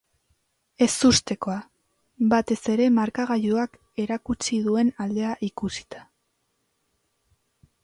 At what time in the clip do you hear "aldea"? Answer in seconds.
5.07-5.37